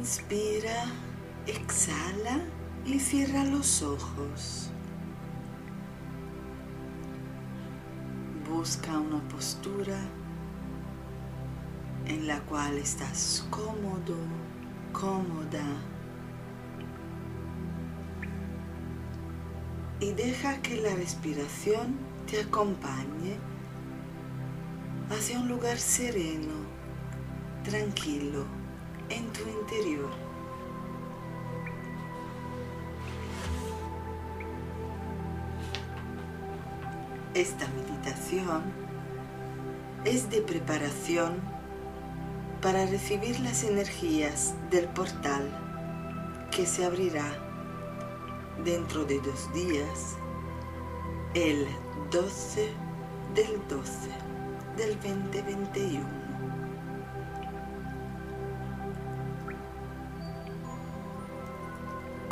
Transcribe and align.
Inspira, 0.00 0.86
exhala 1.46 2.40
y 2.86 2.98
cierra 2.98 3.44
los 3.44 3.82
ojos. 3.82 4.70
Busca 8.48 8.98
una 8.98 9.20
postura 9.28 9.98
en 12.06 12.26
la 12.26 12.40
cual 12.46 12.78
estás 12.78 13.46
cómodo, 13.50 14.16
cómoda. 14.94 15.66
Y 20.00 20.12
deja 20.12 20.62
que 20.62 20.80
la 20.80 20.94
respiración 20.94 21.98
te 22.26 22.40
acompañe 22.40 23.36
hacia 25.10 25.38
un 25.38 25.48
lugar 25.48 25.76
sereno, 25.76 26.54
tranquilo, 27.64 28.59
en 29.10 29.32
tu 29.32 29.48
interior. 29.48 30.10
Esta 37.34 37.66
meditación 37.68 38.62
es 40.04 40.30
de 40.30 40.40
preparación 40.40 41.40
para 42.60 42.86
recibir 42.86 43.38
las 43.40 43.64
energías 43.64 44.54
del 44.70 44.86
portal 44.88 45.48
que 46.50 46.66
se 46.66 46.84
abrirá 46.84 47.24
dentro 48.64 49.04
de 49.04 49.20
dos 49.20 49.52
días, 49.54 50.16
el 51.34 51.66
12 52.10 52.68
del 53.34 53.68
12 53.68 54.10
del 54.76 54.94
2021. 54.96 56.29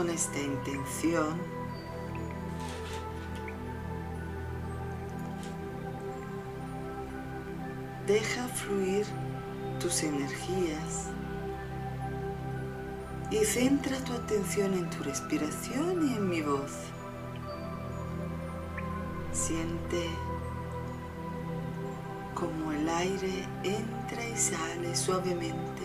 Con 0.00 0.08
esta 0.08 0.40
intención, 0.40 1.36
deja 8.06 8.48
fluir 8.48 9.04
tus 9.78 10.02
energías 10.02 11.10
y 13.30 13.44
centra 13.44 13.98
tu 13.98 14.14
atención 14.14 14.72
en 14.72 14.88
tu 14.88 15.02
respiración 15.02 16.08
y 16.08 16.14
en 16.14 16.30
mi 16.30 16.40
voz. 16.40 16.72
Siente 19.32 20.08
como 22.34 22.72
el 22.72 22.88
aire 22.88 23.46
entra 23.64 24.26
y 24.26 24.34
sale 24.34 24.96
suavemente 24.96 25.82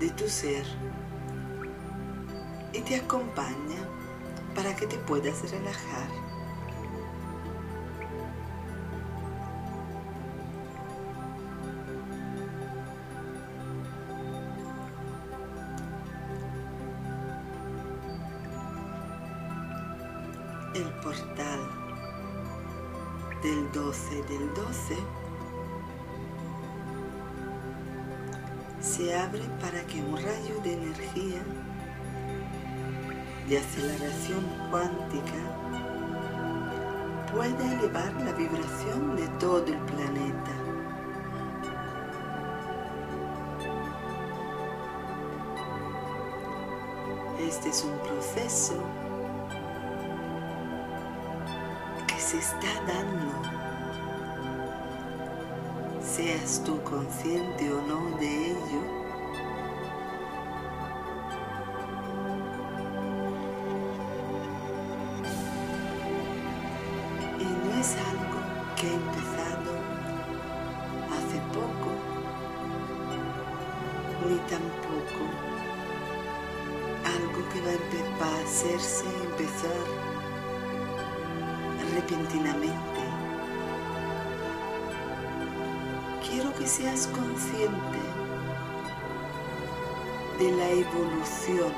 de 0.00 0.10
tu 0.10 0.28
ser 0.28 0.66
te 2.86 2.94
acompaña 2.94 3.80
para 4.54 4.74
que 4.76 4.86
te 4.86 4.96
puedas 4.98 5.50
relajar. 5.50 6.08
el 20.74 20.92
portal 21.02 21.60
del 23.42 23.72
12 23.72 24.22
del 24.24 24.54
12 24.54 24.96
se 28.82 29.18
abre 29.18 29.40
para 29.58 29.82
que 29.86 30.02
un 30.02 30.16
rayo 30.16 30.60
de 30.62 30.74
energía 30.74 31.42
de 33.48 33.58
aceleración 33.58 34.44
cuántica 34.70 35.40
pueda 37.32 37.72
elevar 37.74 38.12
la 38.24 38.32
vibración 38.32 39.16
de 39.16 39.28
todo 39.38 39.66
el 39.66 39.78
planeta. 39.78 40.52
Este 47.38 47.68
es 47.68 47.84
un 47.84 47.98
proceso 47.98 48.82
se 52.26 52.38
está 52.38 52.66
dando. 52.88 53.32
Seas 56.02 56.60
tú 56.64 56.82
consciente 56.82 57.72
o 57.72 57.80
no 57.82 58.18
de 58.18 58.50
ello, 58.50 59.05
va 78.20 78.26
a 78.26 78.42
hacerse, 78.44 79.04
empezar 79.24 79.84
repentinamente. 81.94 83.00
Quiero 86.28 86.54
que 86.54 86.66
seas 86.66 87.06
consciente 87.08 87.98
de 90.38 90.50
la 90.52 90.68
evolución 90.70 91.72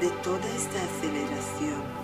de 0.00 0.08
toda 0.22 0.46
esta 0.54 0.78
aceleración. 0.82 2.03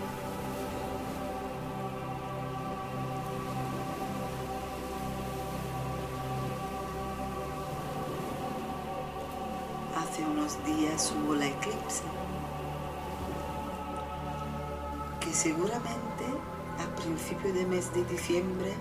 Unos 10.29 10.63
días 10.65 11.13
hubo 11.13 11.35
la 11.35 11.47
eclipse 11.47 12.03
que 15.21 15.33
seguramente 15.33 16.25
a 16.79 16.97
principio 16.97 17.53
de 17.53 17.65
mes 17.65 17.93
de 17.95 18.05
diciembre 18.05 18.75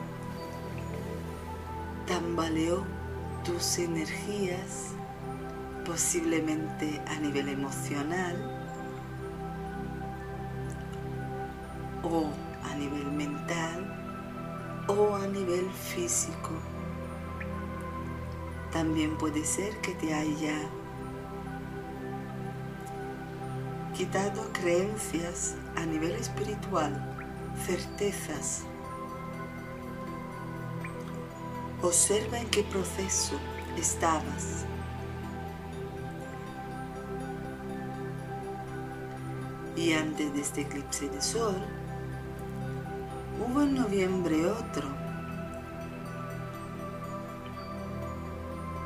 tambaleó 2.08 2.84
tus 3.46 3.78
energías, 3.78 4.92
posiblemente 5.86 7.02
a 7.08 7.20
nivel 7.20 7.50
emocional 7.50 8.36
o 12.04 12.30
a 12.70 12.76
nivel 12.76 13.12
mental 13.12 14.86
o 14.88 15.16
a 15.16 15.28
nivel 15.28 15.70
físico. 15.72 16.52
También 18.72 19.18
puede 19.18 19.46
ser 19.46 19.80
que 19.82 19.94
te 19.96 20.14
haya 20.14 20.70
quitado 24.00 24.50
creencias 24.54 25.56
a 25.76 25.86
nivel 25.86 26.14
espiritual, 26.14 26.94
certezas. 27.66 28.64
Observa 31.82 32.40
en 32.40 32.50
qué 32.50 32.64
proceso 32.64 33.38
estabas. 33.78 34.64
Y 39.76 39.92
antes 39.92 40.34
de 40.34 40.40
este 40.40 40.62
eclipse 40.62 41.10
de 41.10 41.22
sol, 41.22 41.62
hubo 43.38 43.64
en 43.64 43.76
noviembre 43.76 44.46
otro. 44.46 44.88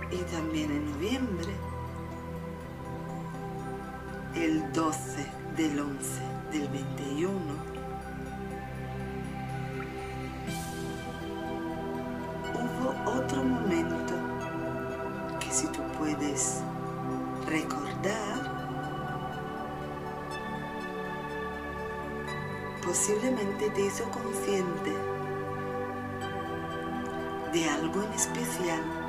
Y 0.10 0.18
también 0.32 0.72
en 0.72 0.92
noviembre 0.92 1.54
el 4.36 4.72
12 4.74 5.26
del 5.56 5.80
11 5.80 6.22
del 6.52 6.68
21. 6.70 7.30
Hubo 12.56 13.12
otro 13.12 13.44
momento 13.44 14.14
que 15.40 15.52
si 15.52 15.68
tú 15.68 15.82
puedes 16.00 16.62
recordar, 17.46 18.54
posiblemente 22.84 23.70
te 23.70 23.86
hizo 23.86 24.04
consciente 24.10 24.94
de 27.54 27.70
algo 27.70 28.02
en 28.02 28.14
especial 28.14 29.03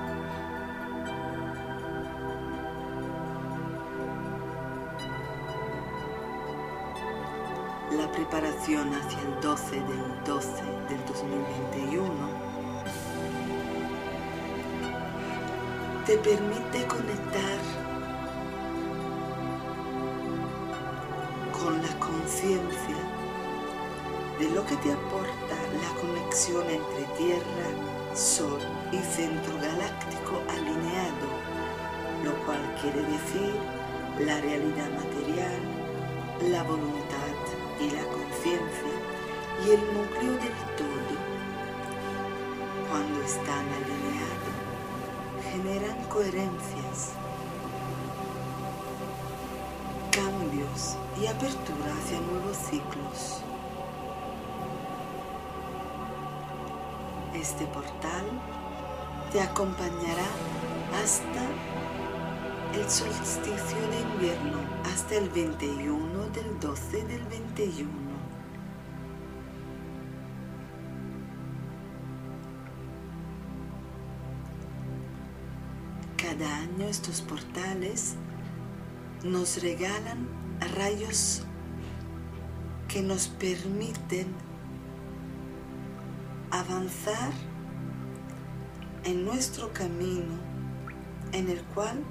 preparación 8.14 8.94
hacia 8.94 9.18
el 9.22 9.40
12 9.40 9.74
del 9.74 10.24
12 10.24 10.48
del 10.88 11.04
2021 11.04 12.04
te 16.06 16.16
permite 16.18 16.86
conectar 16.86 17.58
con 21.50 21.82
la 21.82 21.98
conciencia 21.98 22.96
de 24.38 24.50
lo 24.50 24.64
que 24.64 24.76
te 24.76 24.92
aporta 24.92 25.56
la 25.82 26.00
conexión 26.00 26.62
entre 26.70 27.04
Tierra, 27.16 27.68
Sol 28.14 28.60
y 28.92 28.98
centro 28.98 29.54
galáctico 29.60 30.40
alineado, 30.50 31.28
lo 32.22 32.32
cual 32.44 32.60
quiere 32.80 33.02
decir 33.02 33.54
la 34.20 34.40
realidad 34.40 34.88
material, 34.90 35.58
la 36.52 36.62
voluntad 36.62 37.23
y 37.84 37.90
la 37.90 38.02
conciencia 38.04 38.94
y 39.66 39.70
el 39.70 39.80
núcleo 39.92 40.32
del 40.32 40.56
todo. 40.78 41.14
Cuando 42.88 43.22
están 43.22 43.66
alineados, 43.78 44.54
generan 45.52 46.02
coherencias, 46.08 47.12
cambios 50.10 50.96
y 51.20 51.26
apertura 51.26 51.92
hacia 52.02 52.20
nuevos 52.20 52.56
ciclos. 52.56 53.42
Este 57.34 57.66
portal 57.66 58.24
te 59.32 59.40
acompañará 59.42 60.28
hasta 61.02 61.42
el 62.74 62.90
solsticio 62.90 63.78
de 63.90 64.00
invierno, 64.00 64.58
hasta 64.92 65.14
el 65.16 65.28
21 65.28 66.28
del 66.30 66.58
12 66.60 67.04
del 67.04 67.22
21. 67.24 67.90
Cada 76.16 76.56
año 76.56 76.86
estos 76.86 77.20
portales 77.20 78.16
nos 79.22 79.62
regalan 79.62 80.26
rayos 80.74 81.44
que 82.88 83.02
nos 83.02 83.28
permiten 83.28 84.26
avanzar 86.50 87.32
en 89.04 89.24
nuestro 89.24 89.72
camino 89.72 90.34
en 91.32 91.50
el 91.50 91.62
cual 91.74 92.02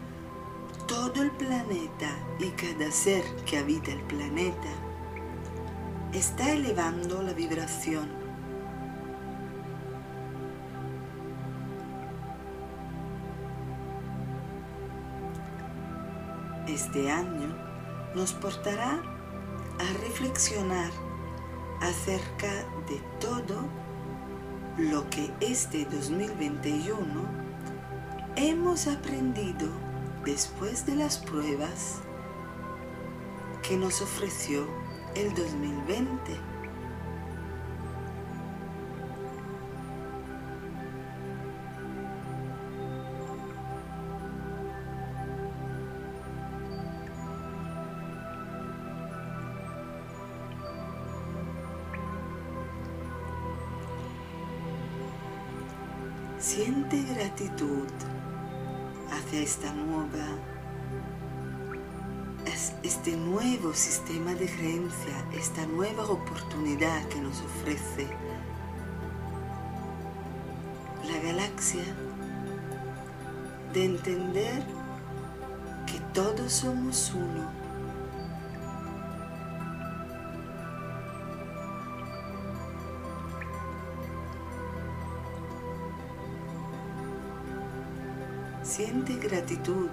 todo 0.88 1.22
el 1.22 1.32
planeta 1.32 2.10
y 2.40 2.50
cada 2.50 2.92
ser 2.92 3.24
que 3.46 3.58
habita 3.58 3.92
el 3.92 4.02
planeta 4.02 4.70
está 6.14 6.52
elevando 6.52 7.22
la 7.22 7.34
vibración. 7.34 8.08
Este 16.68 17.12
año 17.12 17.56
nos 18.16 18.34
portará 18.34 19.02
a 19.80 20.02
reflexionar 20.02 20.92
acerca 21.82 22.52
de 22.88 23.02
todo 23.20 23.68
lo 24.78 25.08
que 25.10 25.32
este 25.40 25.86
2021 25.86 26.98
hemos 28.36 28.88
aprendido 28.88 29.93
después 30.26 30.86
de 30.86 30.96
las 30.96 31.18
pruebas 31.18 32.00
que 33.62 33.76
nos 33.78 34.02
ofreció 34.02 34.68
el 35.16 35.34
2020. 35.34 36.40
Siente 56.40 57.02
gratitud 57.16 57.88
esta 59.42 59.74
nueva, 59.74 60.26
este 62.84 63.18
nuevo 63.18 63.74
sistema 63.74 64.34
de 64.36 64.46
creencia, 64.46 65.26
esta 65.34 65.66
nueva 65.66 66.06
oportunidad 66.06 67.04
que 67.08 67.20
nos 67.20 67.42
ofrece 67.42 68.08
la 71.08 71.18
galaxia 71.20 71.84
de 73.74 73.86
entender 73.86 74.64
que 75.88 76.00
todos 76.14 76.54
somos 76.54 77.12
uno 77.16 77.63
Siente 88.76 89.14
gratitud 89.18 89.92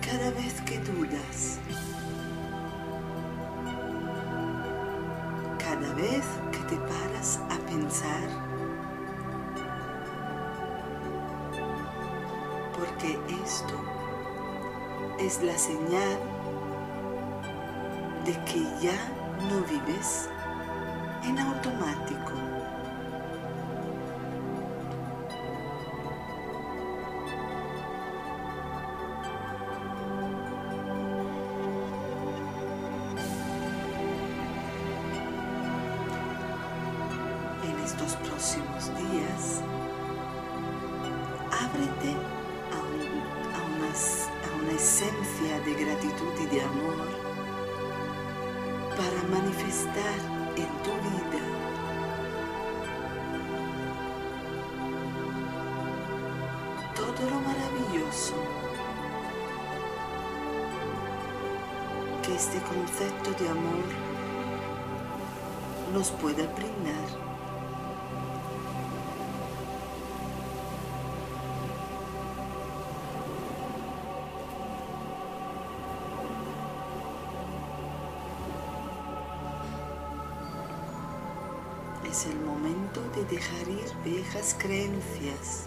cada 0.00 0.30
vez 0.30 0.58
que 0.62 0.78
dudas, 0.78 1.58
cada 5.58 5.92
vez 5.92 6.24
que 6.52 6.58
te 6.60 6.76
paras 6.76 7.40
a 7.50 7.58
pensar, 7.66 8.26
porque 12.72 13.18
esto 13.44 13.74
es 15.18 15.42
la 15.42 15.58
señal 15.58 16.18
de 18.24 18.32
que 18.46 18.62
ya 18.80 18.98
no 19.50 19.60
vives 19.68 20.30
en 21.22 21.38
automático. 21.38 22.55
Estos 37.96 38.16
próximos 38.28 38.88
días, 38.94 39.62
ábrete 41.50 42.12
a, 42.72 42.78
una, 43.74 43.88
a 43.88 44.62
una 44.62 44.72
esencia 44.72 45.60
de 45.64 45.72
gratitud 45.72 46.32
y 46.42 46.46
de 46.46 46.60
amor 46.62 47.08
para 48.90 49.40
manifestar 49.40 50.18
en 50.56 50.68
tu 50.82 50.92
vida 51.08 51.42
todo 56.94 57.30
lo 57.30 57.40
maravilloso 57.40 58.34
que 62.22 62.34
este 62.34 62.58
concepto 62.60 63.30
de 63.42 63.48
amor 63.48 63.84
nos 65.94 66.10
puede 66.10 66.46
brindar. 66.48 67.35
Viejas 84.06 84.56
creencias. 84.58 85.66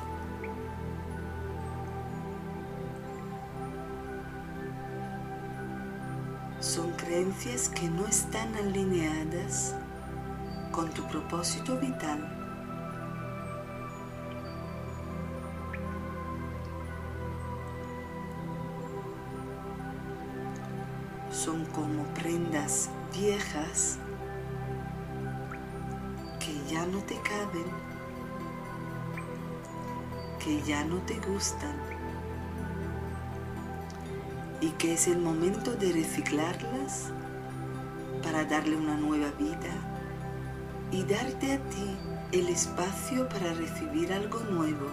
Son 6.61 6.91
creencias 6.93 7.69
que 7.69 7.89
no 7.89 8.07
están 8.07 8.55
alineadas 8.55 9.75
con 10.71 10.89
tu 10.91 11.05
propósito 11.09 11.77
vital. 11.77 12.35
Son 21.29 21.65
como 21.67 22.03
prendas 22.13 22.89
viejas 23.13 23.99
ya 26.69 26.85
no 26.85 26.99
te 26.99 27.15
caben, 27.21 27.65
que 30.39 30.61
ya 30.63 30.83
no 30.85 30.97
te 30.99 31.19
gustan 31.19 31.75
y 34.61 34.69
que 34.71 34.93
es 34.93 35.07
el 35.07 35.19
momento 35.19 35.73
de 35.75 35.91
reciclarlas 35.91 37.11
para 38.23 38.45
darle 38.45 38.75
una 38.75 38.95
nueva 38.95 39.31
vida 39.37 39.71
y 40.91 41.03
darte 41.03 41.53
a 41.53 41.57
ti 41.69 41.97
el 42.31 42.47
espacio 42.49 43.27
para 43.29 43.53
recibir 43.53 44.11
algo 44.11 44.39
nuevo. 44.51 44.89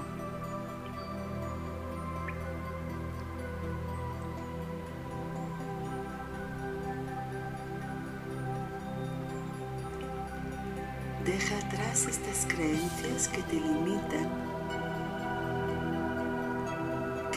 Deja 11.25 11.59
atrás 11.59 12.07
estas 12.07 12.47
creencias 12.47 13.29
que 13.29 13.43
te 13.43 13.55
limitan 13.55 14.46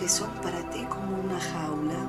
son 0.09 0.31
para 0.41 0.59
ti 0.71 0.83
como 0.85 1.19
una 1.19 1.39
jaula. 1.39 1.99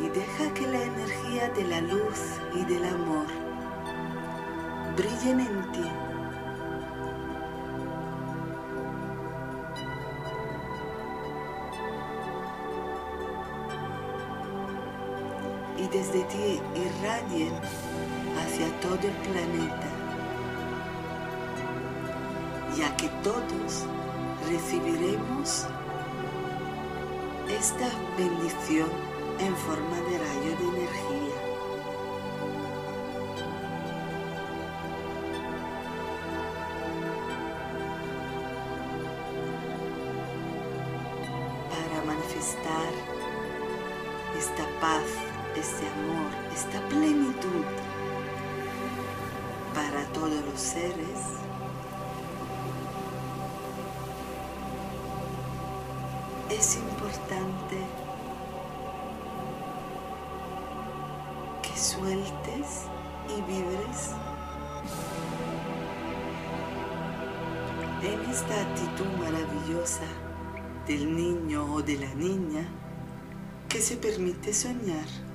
Y 0.00 0.08
deja 0.08 0.54
que 0.54 0.66
la 0.66 0.82
energía 0.82 1.48
de 1.50 1.64
la 1.64 1.80
luz 1.82 2.20
y 2.54 2.64
del 2.64 2.84
amor 2.84 3.26
brillen 4.96 5.40
en 5.40 5.72
ti. 5.72 5.90
y 15.80 15.86
desde 15.96 16.24
ti 16.24 16.60
irradien 16.74 17.54
hacia 18.36 18.68
todo 18.80 18.98
el 19.00 19.16
planeta, 19.28 19.97
ya 22.78 22.96
que 22.96 23.08
todos 23.24 23.84
recibiremos 24.48 25.66
esta 27.48 27.88
bendición 28.16 28.88
en 29.40 29.56
forma 29.56 29.96
de 30.08 30.18
rayo 30.18 30.56
de 30.58 30.64
energía. 30.76 31.36
Para 41.70 42.04
manifestar 42.04 42.92
esta 44.38 44.64
paz 44.80 45.28
este 45.58 45.88
amor, 45.88 46.30
esta 46.54 46.80
plenitud 46.88 47.64
para 49.74 50.04
todos 50.12 50.44
los 50.44 50.60
seres. 50.60 51.38
Es 56.50 56.76
importante 56.76 57.76
que 61.62 61.78
sueltes 61.78 62.86
y 63.28 63.42
vibres 63.42 64.14
en 68.02 68.30
esta 68.30 68.62
actitud 68.62 69.06
maravillosa 69.18 70.06
del 70.86 71.14
niño 71.14 71.74
o 71.74 71.82
de 71.82 71.98
la 71.98 72.14
niña 72.14 72.66
que 73.68 73.82
se 73.82 73.98
permite 73.98 74.54
soñar. 74.54 75.27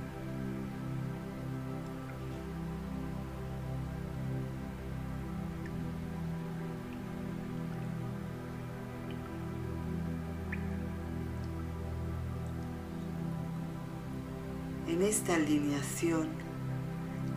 Esta 15.04 15.34
alineación 15.34 16.28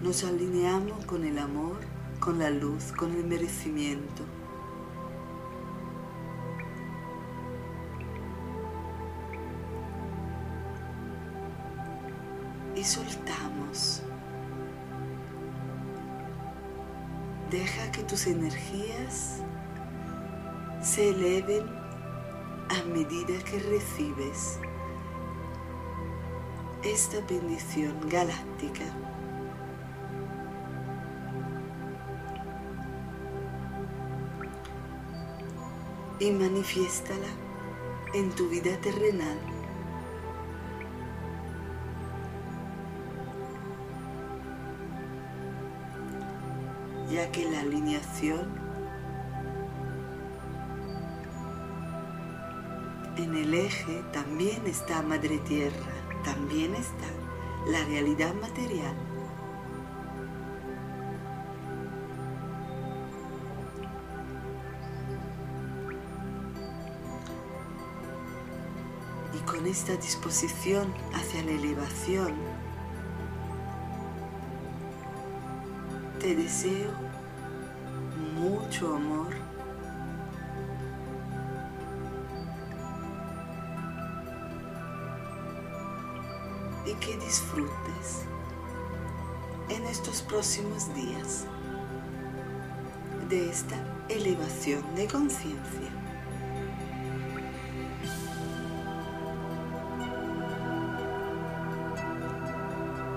nos 0.02 0.24
alineamos 0.24 1.06
con 1.06 1.26
el 1.26 1.38
amor, 1.38 1.78
con 2.20 2.40
la 2.40 2.50
luz, 2.50 2.94
con 2.94 3.14
el 3.14 3.26
merecimiento. 3.26 4.24
Y 12.76 12.84
soltamos. 12.84 14.04
Deja 17.52 17.92
que 17.92 18.04
tus 18.04 18.28
energías 18.28 19.42
se 20.82 21.10
eleven 21.10 21.66
a 22.70 22.84
medida 22.94 23.44
que 23.44 23.60
recibes 23.60 24.60
esta 26.84 27.20
bendición 27.28 27.96
galáctica. 28.10 28.86
Y 36.20 36.32
manifiéstala 36.32 37.28
en 38.14 38.32
tu 38.32 38.50
vida 38.50 38.76
terrenal. 38.82 39.38
Ya 47.10 47.32
que 47.32 47.50
la 47.50 47.62
alineación 47.62 48.68
en 53.18 53.36
el 53.36 53.54
eje 53.54 54.04
también 54.12 54.66
está 54.68 55.02
Madre 55.02 55.40
Tierra 55.40 55.97
también 56.24 56.76
está 56.76 57.08
la 57.68 57.84
realidad 57.86 58.34
material. 58.36 58.96
Y 69.34 69.40
con 69.50 69.66
esta 69.68 69.96
disposición 69.98 70.94
hacia 71.14 71.44
la 71.44 71.52
elevación, 71.52 72.34
te 76.20 76.36
deseo 76.36 76.92
mucho 78.36 78.96
amor 78.96 79.47
que 87.00 87.18
disfrutes 87.18 88.26
en 89.70 89.84
estos 89.86 90.22
próximos 90.22 90.94
días 90.94 91.46
de 93.30 93.50
esta 93.50 93.76
elevación 94.10 94.84
de 94.96 95.08
conciencia. 95.08 95.90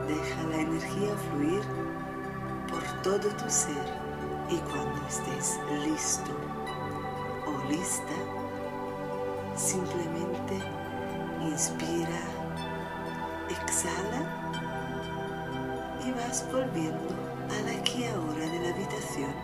Deja 0.09 0.43
la 0.51 0.57
energía 0.57 1.17
fluir 1.31 1.63
por 2.69 2.83
todo 3.03 3.29
tu 3.37 3.49
ser 3.49 4.11
y 4.51 4.57
cuando 4.57 5.07
estés 5.07 5.59
listo 5.85 6.33
o 7.47 7.71
lista, 7.71 8.15
simplemente 9.57 10.59
inspira 11.43 12.40
exhala 13.51 14.23
y 16.05 16.13
vas 16.13 16.47
volviendo 16.53 17.15
al 17.51 17.79
aquí 17.79 18.05
ahora 18.05 18.47
de 18.47 18.61
la 18.61 18.71
habitación, 18.71 19.35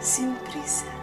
sin 0.00 0.34
prisa. 0.36 1.01